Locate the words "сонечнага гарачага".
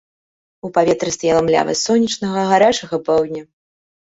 1.89-2.95